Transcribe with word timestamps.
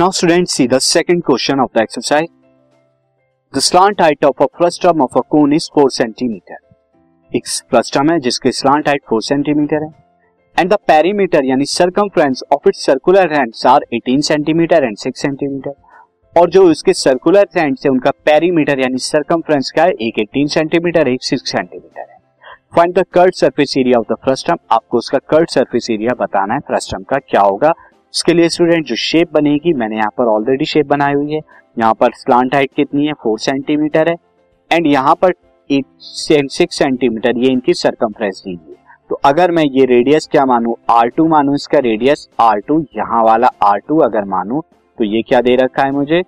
Now 0.00 0.10
students, 0.10 0.52
see 0.52 0.68
the 0.68 0.78
second 0.78 1.24
question 1.24 1.58
of 1.58 1.70
the 1.72 1.80
exercise. 1.80 2.28
The 3.54 3.60
slant 3.60 4.00
height 4.00 4.22
of 4.22 4.36
a 4.38 4.46
frustum 4.58 5.00
of 5.02 5.16
a 5.16 5.22
cone 5.24 5.54
is 5.56 5.66
4 5.78 5.90
centimeter. 5.90 6.58
एक 7.36 7.48
frustum 7.70 8.10
है, 8.10 8.18
जिसके 8.20 8.52
slant 8.52 8.88
height 8.88 9.02
4 9.12 9.22
centimetre 9.22 9.82
है। 9.82 9.90
And 10.58 10.70
the 10.70 10.74
perimeter 10.74 11.44
यानी 11.44 11.64
circumference 11.64 12.42
of 12.52 12.68
its 12.68 12.84
circular 12.86 13.32
hands 13.32 13.66
are 13.66 13.86
18 13.94 14.22
centimeter 14.22 14.84
and 14.84 14.96
6 14.98 15.16
centimeter 15.16 16.40
और 16.40 16.50
जो 16.50 16.64
उसके 16.70 16.92
circular 16.92 17.48
hands 17.56 17.86
है, 17.86 17.90
उनका 17.90 18.10
पेरीमीटर 18.10 18.80
यानी 18.80 18.98
सरकमफ्रेंस 18.98 19.72
क्या 19.74 19.84
है, 19.84 19.90
एक 19.90 20.18
18 20.18 20.48
सेंटीमीटर 20.54 21.08
एक 21.08 21.22
6 21.22 21.44
सेंटीमीटर 21.46 22.00
है। 22.00 22.16
Find 22.76 22.98
the 22.98 23.06
curved 23.12 23.34
surface 23.34 23.76
area 23.78 23.98
of 23.98 24.12
the 24.12 24.16
frustum 24.24 24.56
आपको 24.72 24.98
उसका 24.98 25.18
कर्ड 25.18 25.50
सरफेस 25.50 25.90
एरिया 25.90 26.14
बताना 26.24 26.54
है 26.54 26.60
फ्रस्टम 26.60 27.02
का 27.02 27.18
क्या 27.18 27.40
होगा। 27.40 27.74
इसके 28.14 28.32
लिए 28.32 28.48
स्टूडेंट 28.48 28.86
जो 28.86 28.96
शेप 28.96 29.32
बनेगी, 29.32 29.72
मैंने 29.72 29.96
यहाँ 29.96 30.12
पर 30.18 30.26
ऑलरेडी 30.26 30.64
शेप 30.66 30.86
बनाई 30.86 31.14
हुई 31.14 31.32
है। 31.32 31.40
यहाँ 31.76 31.94
पर 31.94 32.12
स्लांट 32.14 32.54
हाइट 32.54 32.70
कितनी 32.76 33.06
है? 33.06 33.12
फोर 33.14 33.38
सेंटीमीटर 33.38 34.08
है। 34.08 34.14
एंड 34.70 34.86
यहाँ 34.86 35.14
पर 35.14 35.32
सिक्स 35.70 36.78
सेंटीमीटर 36.78 37.38
ये 37.38 37.50
इनकी 37.52 37.74
सरकमफ्रेंस 37.74 38.42
दी 38.44 38.50
है। 38.52 38.76
तो 39.10 39.20
अगर 39.24 39.50
मैं 39.50 39.64
ये 39.64 39.84
रेडियस 39.86 40.28
क्या 40.30 40.44
मानू? 40.46 40.76
आर 40.90 41.08
टू 41.08 41.26
मानू 41.28 41.54
इसका 41.54 41.78
रेडियस 41.80 42.28
आर 42.40 42.60
टू 42.60 42.80
यहाँ 42.96 43.22
वाला 43.24 43.50
आर 43.64 43.78
टू 43.78 43.98
अगर 44.00 44.24
मानू 44.26 44.62
तो 44.98 45.04
ये 45.04 45.22
क्या 45.22 45.40
दे 45.40 45.54
रखा 45.56 45.82
है 45.82 45.90
मुझे? 45.92 46.22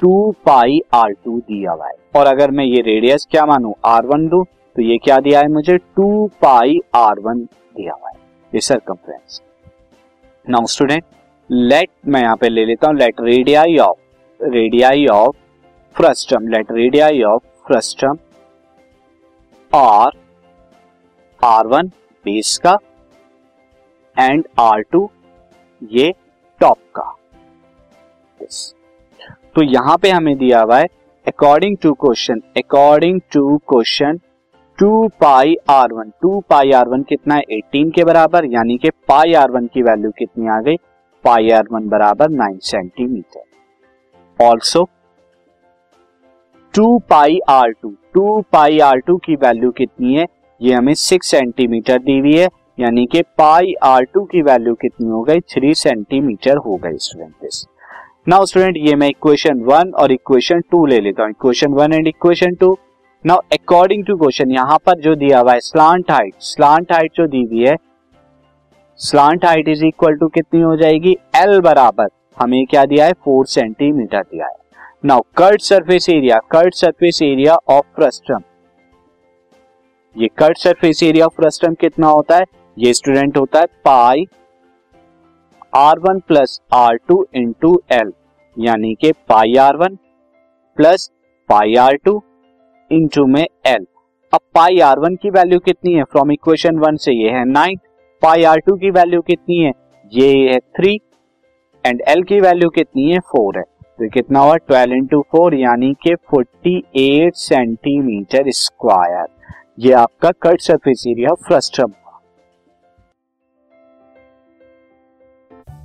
टू 0.00 0.30
पाई 0.46 0.80
आर 0.94 1.12
टू 1.14 1.38
दिया 1.38 1.72
हुआ 1.72 1.86
है। 1.86 1.94
और 2.16 2.26
अगर 2.26 2.50
मैं 2.50 2.64
ये 2.64 2.80
रेडियस 2.82 3.26
क्या 3.30 3.44
मानू? 3.46 3.74
आर 3.86 4.06
वन 4.06 4.26
दू 4.28 4.42
तो 4.76 4.82
ये 4.82 4.98
क्या 4.98 5.18
दिया 5.20 5.40
है 5.40 5.48
मुझे? 5.50 5.76
टू 5.76 6.26
पाई 6.42 6.78
आर 6.96 7.20
वन 7.20 7.38
दिया 7.38 7.92
हुआ 7.92 8.08
है। 8.08 8.16
ये 8.52 8.60
सरकमफ्रेंस 8.62 9.40
नाउ 10.46 10.66
स्टूडेंट 10.66 11.04
लेट 11.50 11.88
मैं 12.06 12.20
यहाँ 12.20 12.36
पे 12.36 12.48
ले 12.48 12.64
लेता 12.66 12.88
हूँ 12.88 12.96
let 12.96 13.20
radii 13.20 13.76
of 13.78 14.44
radii 14.44 15.06
of 15.12 15.36
frustum 15.96 16.48
let 16.48 16.72
radii 16.72 17.22
of 17.24 17.42
frustum 17.66 18.18
R 19.72 20.10
R 21.40 21.66
one 21.66 21.88
base 22.26 22.56
का 22.66 22.76
एंड 24.16 24.44
आर 24.60 24.82
टू 24.92 25.08
ये 25.82 26.12
टॉप 26.60 26.78
का। 26.96 27.14
Yes. 28.40 28.58
तो 29.54 29.62
यहाँ 29.62 29.96
पे 29.96 30.10
हमें 30.10 30.36
दिया 30.38 30.60
हुआ 30.60 30.78
है 30.78 30.86
according 31.26 31.76
to 31.82 31.92
question 31.94 32.42
according 32.56 33.20
to 33.32 33.56
question 33.68 34.20
two 34.78 35.06
pi 35.20 35.56
R 35.70 35.92
one 35.92 36.10
two 36.22 36.38
pi 36.50 36.70
R 36.72 36.88
one 36.88 37.02
कितना 37.02 37.34
है? 37.34 37.42
एटीन 37.50 37.90
के 37.90 38.04
बराबर, 38.04 38.44
यानी 38.44 38.76
कि 38.78 38.90
पाई 39.08 39.34
आर 39.34 39.50
वन 39.50 39.66
की 39.66 39.82
वैल्यू 39.82 40.10
कितनी 40.18 40.48
आ 40.48 40.60
गई? 40.60 40.76
पाई 41.24 41.50
आर 41.50 41.66
वन 41.72 41.88
बराबर 41.88 42.30
nine 42.32 42.58
centimeter. 42.62 44.44
Also 44.44 44.88
two 46.74 46.98
pi 47.10 47.38
R 47.48 47.70
two 47.72 47.90
two 48.14 48.40
pi 48.52 48.78
R 48.80 48.98
two 48.98 49.16
की 49.18 49.36
वैल्यू 49.36 49.70
कितनी 49.72 50.14
है? 50.14 50.26
ये 50.60 50.74
हमें 50.74 50.94
सिक्स 50.96 51.30
सेंटीमीटर 51.30 51.98
दी 52.00 52.18
हुई 52.18 52.36
है, 52.36 52.48
यानी 52.78 53.06
कि 53.06 53.22
पाई 53.38 53.74
आर 53.84 54.04
टू 54.04 54.24
की 54.24 54.42
वैल्यू 54.42 54.74
कितनी 54.74 55.08
हो 55.08 55.22
गई? 55.22 55.40
थ्री 55.40 55.74
सेंटीमीटर 55.76 56.56
हो 56.56 56.76
गई 56.76 56.96
स्टूडेंट 56.98 57.66
नाउ 58.28 58.44
स्टूडेंट 58.46 58.76
ये 58.78 58.94
मैं 58.96 59.08
इक्वेशन 59.08 59.60
वन 59.64 59.92
और 59.92 60.12
इक्वेशन 60.12 60.60
टू 60.70 60.84
ले 60.86 61.00
लेता 61.00 61.22
हूँ। 61.22 61.30
Equation 61.30 61.72
one 61.72 61.92
and 61.92 62.08
equation 62.08 62.54
two 62.54 62.76
now 63.24 63.38
according 63.52 64.04
to 64.06 64.16
question 64.16 64.50
यहाँ 64.50 64.76
पर 64.86 65.00
जो 65.00 65.14
दिया 65.16 65.38
हुआ 65.38 65.52
है 65.52 65.60
स्लांट 65.60 66.10
हाइट 66.10 66.34
स्लांट 66.42 66.92
हाइट 66.92 67.12
जो 67.16 67.26
दी 67.26 67.42
हुई 67.44 67.64
है 67.66 67.76
slant 69.00 69.44
height 69.44 69.68
is 69.68 69.84
equal 69.84 70.14
to 70.14 70.26
कितनी 70.28 70.60
हो 70.60 70.74
जाएगी? 70.76 71.10
एल 71.36 71.60
बराबर। 71.60 72.08
हमें 72.36 72.64
क्या 72.66 72.84
दिया 72.84 73.04
है? 73.06 73.12
फोर 73.24 73.46
सेंटीमीटर 73.46 74.22
दिया 74.22 74.46
है। 74.46 74.56
Now 75.04 75.20
curved 75.36 75.60
surface 75.60 76.08
area 76.10 76.38
curved 76.50 76.74
surface 76.74 77.20
area 77.22 77.56
of 77.68 77.86
frustum 77.96 78.42
ये 80.16 80.28
curved 80.38 80.58
surface 80.58 81.02
area 81.02 81.26
of 81.26 81.36
frustum 81.36 81.74
कितना 81.74 82.08
होता 82.08 82.36
है? 82.36 82.44
ये 82.76 82.92
स्टूडेंट 82.94 83.36
होता 83.36 83.60
है 83.60 83.66
pi 83.84 84.24
R 85.76 85.98
one 86.00 86.18
plus 86.18 86.60
R 86.74 86.96
two 87.08 87.26
into 87.34 87.80
L 87.92 88.12
यानी 88.56 88.94
के 88.94 89.12
pi 89.28 89.56
R 89.60 89.76
one 89.76 89.98
plus 90.78 91.10
pi 91.48 91.74
R 91.76 91.96
two 92.04 92.22
into 92.90 93.26
में 93.26 93.46
एल 93.66 93.86
अब 94.32 94.40
पाई 94.54 94.78
आर 94.80 94.98
वन 94.98 95.16
की 95.16 95.30
वैल्यू 95.30 95.58
कितनी 95.58 95.94
है? 95.94 96.04
फ्रॉम 96.04 96.32
इक्वेशन 96.32 96.78
वन 96.78 96.96
से 96.96 97.12
ये 97.14 97.30
है 97.30 97.44
नाइन 97.44 97.78
पाई 98.22 98.42
आर 98.42 98.58
टू 98.58 98.74
की 98.76 98.90
वैल्यू 98.90 99.20
कितनी 99.20 99.58
है? 99.58 99.72
ये 100.12 100.28
है 100.50 100.58
थ्री 100.58 100.94
एंड 101.84 102.00
एल 102.08 102.22
की 102.22 102.40
वैल्यू 102.40 102.68
कितनी 102.68 103.10
है? 103.12 103.18
फोर 103.18 103.58
है। 103.58 103.62
तो 103.62 104.08
कितना 104.08 104.40
हुआ? 104.40 104.56
ट्वेल्व 104.56 104.94
इंटू 104.94 105.20
फोर 105.32 105.54
यानी 105.54 105.92
कि 106.02 106.14
फोर्टी 106.30 106.76
एट 106.96 107.34
सेंटीमीटर 107.34 108.50
स्क्वायर 108.50 109.26
ये 109.78 109.92
आपका 109.92 110.30
curved 110.42 110.60
surface 110.60 111.04
area 111.08 111.34
frustum 111.48 111.92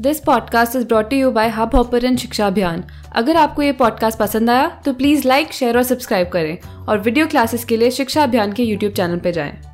this 0.00 0.20
podcast 0.20 0.76
is 0.76 0.86
brought 0.86 1.12
you 1.12 1.30
by 1.30 1.48
Hubhopper 1.74 2.14
Shiksha 2.16 2.46
Abhiyan 2.46 2.84
अगर 3.16 3.36
आपको 3.36 3.62
ये 3.62 3.72
पॉडकास्ट 3.72 4.18
पसंद 4.18 4.50
आया 4.50 4.68
तो 4.84 4.92
प्लीज़ 4.92 5.28
लाइक 5.28 5.52
शेयर 5.52 5.76
और 5.76 5.82
सब्सक्राइब 5.82 6.28
करें। 6.28 6.58
और 6.88 6.98
वीडियो 6.98 7.26
क्लासेस 7.26 7.64
के 7.64 7.76
लिए 7.76 7.90
शिक्षा 7.90 8.22
अभियान 8.22 8.52
के 8.52 8.62
यूट्यूब 8.62 8.92
चैनल 8.92 9.18
पर 9.18 9.30
जाएँ। 9.30 9.73